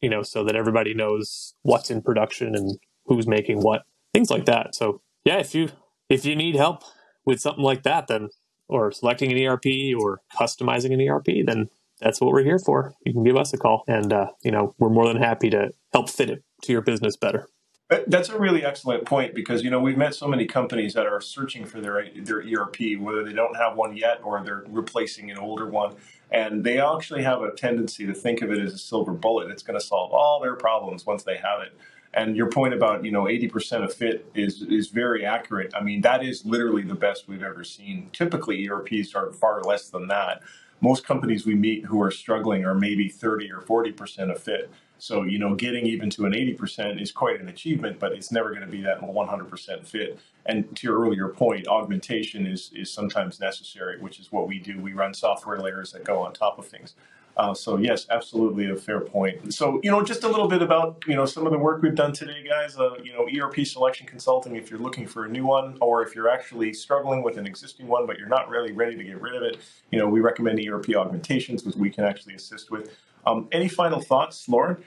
you 0.00 0.08
know, 0.08 0.22
so 0.22 0.42
that 0.44 0.56
everybody 0.56 0.94
knows 0.94 1.54
what's 1.62 1.90
in 1.90 2.02
production 2.02 2.56
and 2.56 2.78
who's 3.06 3.26
making 3.26 3.60
what, 3.60 3.82
things 4.12 4.30
like 4.30 4.44
that. 4.46 4.74
So 4.74 5.00
yeah, 5.24 5.38
if 5.38 5.54
you 5.54 5.70
if 6.08 6.24
you 6.24 6.36
need 6.36 6.56
help 6.56 6.82
with 7.24 7.40
something 7.40 7.64
like 7.64 7.82
that, 7.84 8.08
then 8.08 8.28
or 8.68 8.90
selecting 8.90 9.32
an 9.32 9.38
ERP 9.38 9.66
or 9.98 10.20
customizing 10.34 10.92
an 10.92 11.08
ERP, 11.08 11.46
then 11.46 11.68
that's 12.00 12.20
what 12.20 12.32
we're 12.32 12.44
here 12.44 12.58
for. 12.58 12.94
You 13.04 13.12
can 13.12 13.22
give 13.22 13.36
us 13.36 13.52
a 13.52 13.58
call, 13.58 13.84
and 13.86 14.12
uh, 14.12 14.28
you 14.42 14.50
know 14.50 14.74
we're 14.78 14.90
more 14.90 15.06
than 15.06 15.16
happy 15.16 15.50
to 15.50 15.70
help 15.92 16.10
fit 16.10 16.30
it 16.30 16.42
to 16.62 16.72
your 16.72 16.82
business 16.82 17.16
better. 17.16 17.48
That's 18.06 18.30
a 18.30 18.38
really 18.38 18.64
excellent 18.64 19.04
point 19.04 19.34
because 19.34 19.62
you 19.62 19.70
know 19.70 19.78
we've 19.78 19.98
met 19.98 20.14
so 20.14 20.26
many 20.26 20.46
companies 20.46 20.94
that 20.94 21.06
are 21.06 21.20
searching 21.20 21.64
for 21.64 21.80
their 21.80 22.08
their 22.16 22.38
ERP, 22.38 22.98
whether 22.98 23.22
they 23.22 23.32
don't 23.32 23.56
have 23.56 23.76
one 23.76 23.96
yet 23.96 24.20
or 24.24 24.42
they're 24.42 24.64
replacing 24.68 25.30
an 25.30 25.38
older 25.38 25.68
one, 25.68 25.94
and 26.30 26.64
they 26.64 26.80
actually 26.80 27.22
have 27.22 27.42
a 27.42 27.52
tendency 27.52 28.06
to 28.06 28.14
think 28.14 28.42
of 28.42 28.50
it 28.50 28.58
as 28.58 28.72
a 28.72 28.78
silver 28.78 29.12
bullet. 29.12 29.50
It's 29.50 29.62
going 29.62 29.78
to 29.78 29.84
solve 29.84 30.12
all 30.12 30.40
their 30.40 30.56
problems 30.56 31.04
once 31.06 31.22
they 31.22 31.36
have 31.36 31.60
it. 31.60 31.76
And 32.14 32.36
your 32.36 32.48
point 32.48 32.74
about 32.74 33.04
you 33.04 33.10
know 33.10 33.24
80% 33.24 33.84
of 33.84 33.94
fit 33.94 34.26
is 34.34 34.62
is 34.62 34.88
very 34.88 35.24
accurate. 35.24 35.72
I 35.74 35.82
mean 35.82 36.02
that 36.02 36.24
is 36.24 36.44
literally 36.44 36.82
the 36.82 36.94
best 36.94 37.28
we've 37.28 37.42
ever 37.42 37.64
seen. 37.64 38.10
Typically 38.12 38.68
ERPs 38.68 39.14
are 39.14 39.32
far 39.32 39.62
less 39.62 39.88
than 39.88 40.08
that. 40.08 40.42
Most 40.80 41.06
companies 41.06 41.46
we 41.46 41.54
meet 41.54 41.84
who 41.84 42.02
are 42.02 42.10
struggling 42.10 42.64
are 42.64 42.74
maybe 42.74 43.08
30 43.08 43.52
or 43.52 43.60
40% 43.60 44.32
of 44.32 44.42
fit. 44.42 44.68
So, 45.02 45.22
you 45.22 45.36
know, 45.36 45.56
getting 45.56 45.84
even 45.86 46.10
to 46.10 46.26
an 46.26 46.32
80% 46.32 47.02
is 47.02 47.10
quite 47.10 47.40
an 47.40 47.48
achievement, 47.48 47.98
but 47.98 48.12
it's 48.12 48.30
never 48.30 48.50
going 48.50 48.62
to 48.62 48.68
be 48.68 48.82
that 48.82 49.00
100% 49.00 49.84
fit. 49.84 50.20
And 50.46 50.76
to 50.76 50.86
your 50.86 51.00
earlier 51.00 51.26
point, 51.28 51.66
augmentation 51.66 52.46
is, 52.46 52.70
is 52.72 52.88
sometimes 52.88 53.40
necessary, 53.40 54.00
which 54.00 54.20
is 54.20 54.30
what 54.30 54.46
we 54.46 54.60
do. 54.60 54.80
We 54.80 54.92
run 54.92 55.12
software 55.12 55.58
layers 55.58 55.90
that 55.90 56.04
go 56.04 56.20
on 56.20 56.32
top 56.32 56.56
of 56.56 56.66
things. 56.66 56.94
Uh, 57.36 57.54
so 57.54 57.78
yes, 57.78 58.06
absolutely 58.10 58.70
a 58.70 58.76
fair 58.76 59.00
point. 59.00 59.54
So 59.54 59.80
you 59.82 59.90
know, 59.90 60.02
just 60.02 60.22
a 60.22 60.28
little 60.28 60.48
bit 60.48 60.62
about 60.62 61.02
you 61.06 61.14
know 61.14 61.24
some 61.24 61.46
of 61.46 61.52
the 61.52 61.58
work 61.58 61.82
we've 61.82 61.94
done 61.94 62.12
today, 62.12 62.44
guys. 62.46 62.78
Uh, 62.78 62.96
you 63.02 63.12
know, 63.12 63.26
ERP 63.26 63.66
selection 63.66 64.06
consulting. 64.06 64.56
If 64.56 64.70
you're 64.70 64.80
looking 64.80 65.06
for 65.06 65.24
a 65.24 65.28
new 65.28 65.46
one, 65.46 65.78
or 65.80 66.02
if 66.02 66.14
you're 66.14 66.28
actually 66.28 66.72
struggling 66.74 67.22
with 67.22 67.38
an 67.38 67.46
existing 67.46 67.86
one, 67.86 68.06
but 68.06 68.18
you're 68.18 68.28
not 68.28 68.48
really 68.48 68.72
ready 68.72 68.96
to 68.96 69.04
get 69.04 69.20
rid 69.20 69.34
of 69.34 69.42
it, 69.42 69.58
you 69.90 69.98
know, 69.98 70.08
we 70.08 70.20
recommend 70.20 70.60
ERP 70.60 70.90
augmentations, 70.94 71.64
which 71.64 71.76
we 71.76 71.90
can 71.90 72.04
actually 72.04 72.34
assist 72.34 72.70
with. 72.70 72.94
Um, 73.24 73.48
any 73.52 73.68
final 73.68 74.00
thoughts, 74.00 74.48
Lauren? 74.48 74.78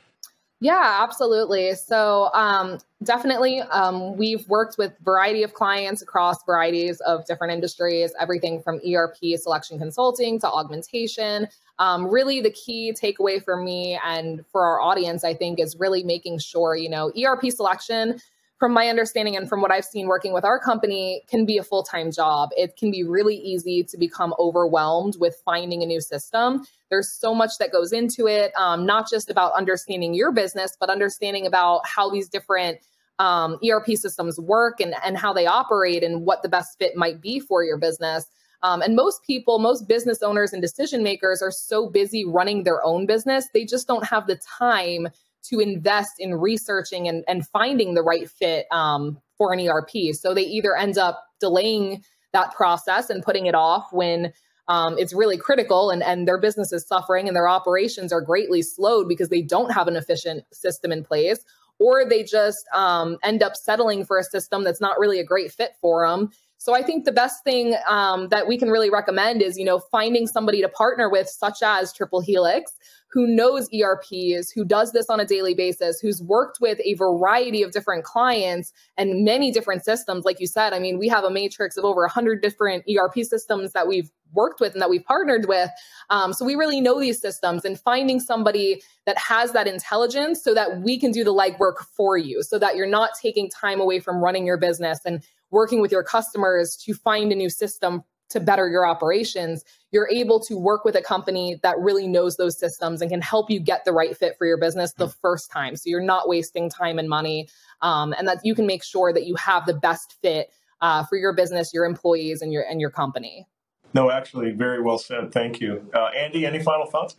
Yeah, 0.65 1.03
absolutely. 1.03 1.75
So 1.75 2.31
um, 2.33 2.79
definitely, 3.03 3.61
um, 3.61 4.17
we've 4.17 4.49
worked 4.49 4.79
with 4.79 4.93
variety 5.03 5.43
of 5.43 5.53
clients 5.53 6.01
across 6.01 6.43
varieties 6.43 6.99
of 7.01 7.23
different 7.27 7.53
industries, 7.53 8.15
everything 8.19 8.63
from 8.63 8.81
ERP 8.83 9.17
selection 9.37 9.77
consulting 9.77 10.39
to 10.39 10.47
augmentation. 10.49 11.47
Um, 11.77 12.07
really, 12.07 12.41
the 12.41 12.49
key 12.49 12.95
takeaway 12.99 13.43
for 13.43 13.57
me 13.57 13.99
and 14.03 14.43
for 14.51 14.65
our 14.65 14.81
audience, 14.81 15.23
I 15.23 15.35
think, 15.35 15.59
is 15.59 15.75
really 15.77 16.01
making 16.01 16.39
sure 16.39 16.75
you 16.75 16.89
know 16.89 17.11
ERP 17.15 17.51
selection 17.51 18.19
from 18.57 18.73
my 18.73 18.87
understanding 18.87 19.35
and 19.35 19.49
from 19.49 19.61
what 19.61 19.71
I've 19.71 19.85
seen 19.85 20.07
working 20.07 20.33
with 20.33 20.45
our 20.45 20.59
company, 20.59 21.23
can 21.27 21.45
be 21.45 21.57
a 21.57 21.63
full 21.63 21.83
time 21.83 22.11
job. 22.11 22.49
It 22.55 22.77
can 22.77 22.91
be 22.91 23.03
really 23.03 23.35
easy 23.35 23.83
to 23.83 23.97
become 23.97 24.33
overwhelmed 24.39 25.15
with 25.19 25.41
finding 25.43 25.83
a 25.83 25.85
new 25.85 26.01
system. 26.01 26.65
There's 26.89 27.11
so 27.11 27.33
much 27.33 27.57
that 27.59 27.71
goes 27.71 27.91
into 27.91 28.27
it, 28.27 28.53
um, 28.55 28.85
not 28.85 29.09
just 29.09 29.29
about 29.29 29.53
understanding 29.53 30.13
your 30.13 30.31
business, 30.31 30.77
but 30.79 30.89
understanding 30.89 31.45
about 31.45 31.81
how 31.85 32.09
these 32.09 32.29
different 32.29 32.79
um, 33.19 33.57
ERP 33.67 33.87
systems 33.95 34.39
work 34.39 34.79
and, 34.79 34.93
and 35.03 35.17
how 35.17 35.33
they 35.33 35.45
operate 35.45 36.03
and 36.03 36.25
what 36.25 36.43
the 36.43 36.49
best 36.49 36.77
fit 36.77 36.95
might 36.95 37.21
be 37.21 37.39
for 37.39 37.63
your 37.63 37.77
business. 37.77 38.25
Um, 38.63 38.81
and 38.81 38.95
most 38.95 39.21
people, 39.23 39.59
most 39.59 39.87
business 39.87 40.23
owners 40.23 40.51
and 40.51 40.61
decision 40.61 41.03
makers 41.03 41.41
are 41.41 41.51
so 41.51 41.89
busy 41.89 42.25
running 42.25 42.63
their 42.63 42.83
own 42.83 43.05
business, 43.05 43.47
they 43.53 43.65
just 43.65 43.87
don't 43.87 44.05
have 44.05 44.27
the 44.27 44.39
time 44.57 45.07
to 45.49 45.59
invest 45.59 46.13
in 46.19 46.35
researching 46.35 47.07
and, 47.07 47.23
and 47.27 47.47
finding 47.47 47.93
the 47.93 48.03
right 48.03 48.29
fit 48.29 48.65
um, 48.71 49.19
for 49.37 49.53
an 49.53 49.59
ERP. 49.59 50.13
So 50.13 50.33
they 50.33 50.43
either 50.43 50.75
end 50.75 50.97
up 50.97 51.23
delaying 51.39 52.03
that 52.33 52.53
process 52.53 53.09
and 53.09 53.23
putting 53.23 53.45
it 53.45 53.55
off 53.55 53.87
when 53.91 54.33
um, 54.67 54.97
it's 54.97 55.13
really 55.13 55.37
critical 55.37 55.89
and, 55.91 56.01
and 56.03 56.27
their 56.27 56.39
business 56.39 56.73
is 56.73 56.87
suffering 56.87 57.27
and 57.27 57.35
their 57.35 57.47
operations 57.47 58.11
are 58.11 58.21
greatly 58.21 58.61
slowed 58.61 59.07
because 59.07 59.29
they 59.29 59.41
don't 59.41 59.71
have 59.71 59.87
an 59.87 59.95
efficient 59.95 60.43
system 60.51 60.91
in 60.91 61.03
place 61.03 61.39
or 61.79 62.07
they 62.07 62.23
just 62.23 62.65
um, 62.73 63.17
end 63.23 63.43
up 63.43 63.55
settling 63.55 64.05
for 64.05 64.17
a 64.17 64.23
system 64.23 64.63
that's 64.63 64.81
not 64.81 64.97
really 64.97 65.19
a 65.19 65.23
great 65.23 65.51
fit 65.51 65.75
for 65.81 66.07
them 66.07 66.31
so 66.57 66.73
I 66.73 66.81
think 66.81 67.05
the 67.05 67.11
best 67.11 67.43
thing 67.43 67.75
um, 67.87 68.29
that 68.29 68.47
we 68.47 68.57
can 68.57 68.69
really 68.69 68.89
recommend 68.89 69.41
is, 69.41 69.57
you 69.57 69.65
know, 69.65 69.79
finding 69.79 70.25
somebody 70.25 70.61
to 70.61 70.69
partner 70.69 71.09
with, 71.09 71.27
such 71.27 71.61
as 71.61 71.93
Triple 71.93 72.21
Helix, 72.21 72.71
who 73.15 73.27
knows 73.27 73.69
ERPs, 73.73 74.51
who 74.51 74.65
does 74.65 74.91
this 74.91 75.09
on 75.09 75.19
a 75.19 75.25
daily 75.25 75.53
basis, 75.53 75.99
who's 76.01 76.21
worked 76.21 76.57
with 76.59 76.79
a 76.83 76.95
variety 76.95 77.61
of 77.61 77.71
different 77.71 78.03
clients 78.03 78.73
and 78.97 79.23
many 79.23 79.51
different 79.51 79.85
systems. 79.85 80.25
Like 80.25 80.39
you 80.39 80.47
said, 80.47 80.73
I 80.73 80.79
mean, 80.79 80.99
we 80.99 81.07
have 81.07 81.23
a 81.23 81.31
matrix 81.31 81.77
of 81.77 81.85
over 81.85 82.01
100 82.01 82.41
different 82.41 82.83
ERP 82.89 83.23
systems 83.23 83.71
that 83.71 83.87
we've 83.87 84.11
worked 84.33 84.59
with 84.59 84.73
and 84.73 84.81
that 84.81 84.89
we've 84.89 85.05
partnered 85.05 85.47
with. 85.47 85.69
Um, 86.09 86.33
so 86.33 86.45
we 86.45 86.55
really 86.55 86.81
know 86.81 86.99
these 86.99 87.21
systems 87.21 87.63
and 87.63 87.79
finding 87.79 88.19
somebody 88.19 88.81
that 89.05 89.17
has 89.17 89.53
that 89.53 89.65
intelligence 89.65 90.43
so 90.43 90.53
that 90.53 90.81
we 90.81 90.99
can 90.99 91.11
do 91.11 91.23
the 91.23 91.33
legwork 91.33 91.85
for 91.95 92.17
you 92.17 92.43
so 92.43 92.59
that 92.59 92.75
you're 92.75 92.85
not 92.85 93.11
taking 93.21 93.49
time 93.49 93.79
away 93.79 93.99
from 93.99 94.21
running 94.21 94.45
your 94.45 94.57
business 94.57 94.99
and 95.05 95.23
working 95.55 95.79
with 95.79 95.89
your 95.89 96.03
customers 96.03 96.75
to 96.75 96.93
find 96.93 97.31
a 97.31 97.35
new 97.35 97.49
system 97.49 98.03
to 98.29 98.41
better 98.41 98.67
your 98.67 98.85
operations, 98.85 99.63
you're 99.91 100.09
able 100.09 100.37
to 100.41 100.57
work 100.57 100.83
with 100.83 100.95
a 100.95 101.01
company 101.01 101.57
that 101.63 101.77
really 101.79 102.07
knows 102.07 102.35
those 102.35 102.59
systems 102.59 103.01
and 103.01 103.09
can 103.09 103.21
help 103.21 103.49
you 103.49 103.59
get 103.59 103.85
the 103.85 103.93
right 103.93 104.17
fit 104.17 104.35
for 104.37 104.45
your 104.45 104.57
business 104.57 104.91
the 104.93 105.07
first 105.07 105.49
time. 105.49 105.77
So 105.77 105.83
you're 105.89 106.01
not 106.01 106.27
wasting 106.27 106.69
time 106.69 106.99
and 106.99 107.07
money, 107.07 107.47
um, 107.81 108.13
and 108.17 108.27
that 108.27 108.39
you 108.43 108.53
can 108.53 108.67
make 108.67 108.83
sure 108.83 109.13
that 109.13 109.25
you 109.25 109.35
have 109.35 109.65
the 109.65 109.73
best 109.73 110.15
fit 110.21 110.51
uh, 110.81 111.05
for 111.05 111.17
your 111.17 111.33
business, 111.33 111.73
your 111.73 111.85
employees, 111.85 112.41
and 112.41 112.51
your 112.51 112.63
and 112.69 112.81
your 112.81 112.89
company. 112.89 113.47
No, 113.93 114.11
actually, 114.11 114.51
very 114.51 114.81
well 114.81 114.97
said. 114.97 115.31
Thank 115.31 115.61
you, 115.61 115.89
uh, 115.93 116.09
Andy. 116.17 116.45
Any 116.45 116.61
final 116.61 116.85
thoughts? 116.85 117.15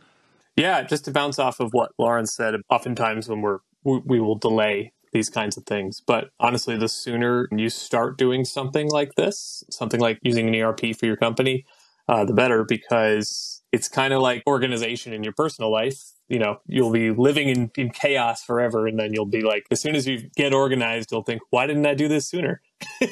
Yeah, 0.57 0.83
just 0.83 1.07
to 1.07 1.11
bounce 1.11 1.39
off 1.39 1.59
of 1.59 1.73
what 1.73 1.93
Lauren 1.99 2.27
said. 2.27 2.57
Oftentimes, 2.69 3.31
when 3.31 3.41
we're 3.41 3.61
we, 3.83 4.03
we 4.05 4.21
will 4.21 4.35
delay 4.37 4.93
these 5.13 5.29
kinds 5.29 5.57
of 5.57 5.65
things. 5.65 6.03
But 6.07 6.31
honestly, 6.39 6.77
the 6.77 6.89
sooner 6.89 7.49
you 7.51 7.69
start 7.69 8.19
doing 8.19 8.45
something 8.45 8.91
like 8.91 9.15
this, 9.15 9.65
something 9.71 10.01
like 10.01 10.19
using 10.23 10.49
an 10.49 10.55
ERP 10.55 10.97
for 10.99 11.07
your 11.07 11.17
company, 11.17 11.65
uh, 12.09 12.25
the 12.25 12.33
better 12.33 12.65
because 12.65 13.63
it's 13.73 13.89
kind 13.89 14.15
of 14.15 14.23
like 14.23 14.43
organization 14.47 15.13
in 15.13 15.23
your 15.23 15.33
personal 15.33 15.71
life. 15.71 16.13
You 16.29 16.39
know, 16.39 16.61
you'll 16.67 16.93
be 16.93 17.11
living 17.11 17.49
in, 17.49 17.71
in 17.77 17.91
chaos 17.91 18.43
forever. 18.43 18.87
And 18.87 18.99
then 18.99 19.13
you'll 19.13 19.27
be 19.27 19.43
like, 19.43 19.67
as 19.71 19.81
soon 19.81 19.95
as 19.95 20.07
you 20.07 20.29
get 20.37 20.53
organized, 20.53 21.13
you'll 21.13 21.23
think, 21.23 21.43
why 21.51 21.67
didn't 21.67 21.87
I 21.87 21.95
do 21.95 22.09
this 22.09 22.29
sooner? 22.29 22.63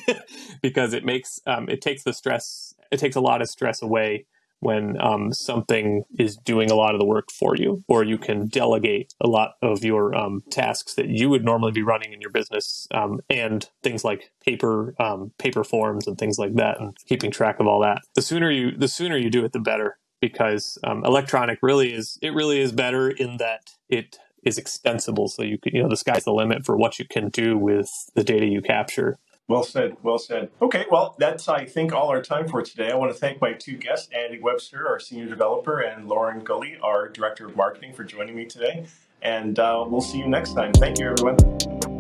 because 0.63 0.93
it 0.93 1.05
makes, 1.05 1.41
um, 1.47 1.69
it 1.69 1.81
takes 1.81 2.03
the 2.03 2.13
stress, 2.13 2.75
it 2.91 2.99
takes 2.99 3.17
a 3.17 3.21
lot 3.21 3.43
of 3.43 3.49
stress 3.49 3.83
away 3.83 4.27
when 4.65 5.01
um, 5.01 5.33
something 5.33 6.05
is 6.19 6.37
doing 6.37 6.71
a 6.71 6.75
lot 6.75 6.95
of 6.95 7.01
the 7.01 7.07
work 7.07 7.31
for 7.31 7.55
you, 7.57 7.85
or 7.87 8.03
you 8.03 8.19
can 8.19 8.49
delegate 8.49 9.13
a 9.21 9.29
lot 9.29 9.53
of 9.63 9.85
your 9.85 10.15
um, 10.15 10.43
tasks 10.51 10.95
that 10.95 11.09
you 11.09 11.29
would 11.29 11.45
normally 11.45 11.73
be 11.73 11.83
running 11.83 12.13
in 12.13 12.21
your 12.21 12.31
business, 12.31 12.89
um, 12.93 13.21
and 13.29 13.69
things 13.83 14.05
like 14.05 14.31
paper 14.45 14.95
um, 14.99 15.33
paper 15.39 15.65
forms 15.65 16.07
and 16.07 16.19
things 16.19 16.39
like 16.39 16.55
that, 16.55 16.81
and 16.81 16.97
keeping 17.07 17.31
track 17.31 17.61
of 17.61 17.67
all 17.67 17.81
that. 17.81 18.03
The 18.15 18.23
sooner 18.23 18.51
you 18.51 18.77
the 18.77 18.89
sooner 18.89 19.17
you 19.17 19.31
do 19.31 19.45
it, 19.45 19.53
the 19.53 19.61
better, 19.61 19.99
because 20.21 20.79
um, 20.85 21.05
electronic 21.05 21.59
really 21.63 21.93
is 21.93 22.19
it 22.23 22.35
really 22.35 22.61
is 22.61 22.73
better 22.73 23.11
in 23.11 23.37
that 23.37 23.71
it 23.89 24.17
is 24.45 24.59
extensible. 24.59 25.29
So 25.29 25.43
you 25.43 25.59
can, 25.59 25.75
you 25.75 25.83
know 25.83 25.89
the 25.89 25.97
sky's 25.97 26.25
the 26.25 26.33
limit 26.33 26.65
for 26.65 26.77
what 26.77 26.99
you 26.99 27.05
can 27.07 27.29
do 27.29 27.59
with 27.59 27.91
the 28.15 28.25
data 28.25 28.47
you 28.47 28.63
capture. 28.63 29.19
Well 29.47 29.63
said. 29.63 29.97
Well 30.03 30.19
said. 30.19 30.51
Okay, 30.63 30.87
well, 30.91 31.15
that's, 31.19 31.49
I 31.49 31.67
think, 31.67 31.93
all 31.93 32.09
our 32.09 32.23
time 32.23 32.49
for 32.49 32.63
today. 32.63 32.91
I 32.91 32.95
want 32.95 33.13
to 33.13 33.19
thank 33.19 33.43
my 33.43 33.53
two 33.53 33.77
guests, 33.77 34.09
Andy 34.13 34.41
Webster, 34.41 34.89
our 34.89 34.99
senior 34.99 35.27
developer, 35.27 35.81
and 35.81 36.09
Lauren 36.09 36.43
Gulli, 36.43 36.79
our 36.83 37.09
director 37.09 37.47
of 37.47 37.55
marketing, 37.55 37.93
for 37.93 38.05
joining 38.05 38.35
me 38.35 38.47
today. 38.47 38.87
And 39.21 39.59
uh, 39.59 39.85
we'll 39.87 40.01
see 40.01 40.19
you 40.19 40.29
next 40.29 40.55
time. 40.55 40.73
Thank 40.73 40.99
you, 40.99 41.11
everyone. 41.11 41.94